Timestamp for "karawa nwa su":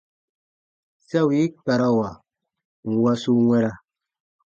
1.63-3.31